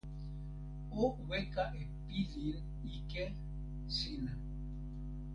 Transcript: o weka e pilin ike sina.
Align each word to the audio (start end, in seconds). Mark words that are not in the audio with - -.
o 1.01 1.03
weka 1.29 1.63
e 1.79 1.83
pilin 2.05 2.57
ike 2.95 3.23
sina. 3.95 4.31